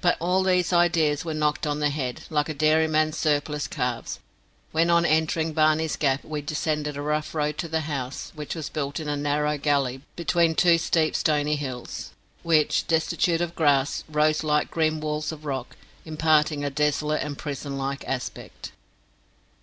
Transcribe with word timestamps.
But 0.00 0.16
all 0.20 0.42
these 0.42 0.72
ideas 0.72 1.22
were 1.22 1.34
knocked 1.34 1.66
on 1.66 1.80
the 1.80 1.90
head, 1.90 2.22
like 2.30 2.48
a 2.48 2.54
dairyman's 2.54 3.18
surplus 3.18 3.68
calves, 3.68 4.18
when 4.72 4.88
on 4.88 5.04
entering 5.04 5.52
Barney's 5.52 5.96
Gap 5.96 6.24
we 6.24 6.40
descended 6.40 6.96
a 6.96 7.02
rough 7.02 7.34
road 7.34 7.58
to 7.58 7.68
the 7.68 7.80
house, 7.82 8.32
which 8.34 8.54
was 8.54 8.70
built 8.70 8.98
in 8.98 9.06
a 9.06 9.18
narrow 9.18 9.58
gully 9.58 10.00
between 10.16 10.54
two 10.54 10.78
steep 10.78 11.14
stony 11.14 11.56
hills, 11.56 12.12
which, 12.42 12.86
destitute 12.86 13.42
of 13.42 13.54
grass, 13.54 14.02
rose 14.08 14.42
like 14.42 14.70
grim 14.70 14.98
walls 14.98 15.30
of 15.30 15.44
rock, 15.44 15.76
imparting 16.06 16.64
a 16.64 16.70
desolate 16.70 17.22
and 17.22 17.36
prison 17.36 17.76
like 17.76 18.02
aspect. 18.08 18.72